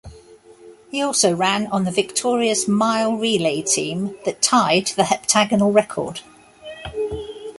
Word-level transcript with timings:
He 0.89 0.99
also 1.03 1.35
ran 1.35 1.67
on 1.67 1.83
the 1.85 1.91
victorious 1.91 2.67
mile 2.67 3.13
relay 3.15 3.61
team 3.61 4.17
that 4.25 4.41
tied 4.41 4.87
the 4.95 5.03
heptagonal 5.03 5.71
record. 5.71 6.21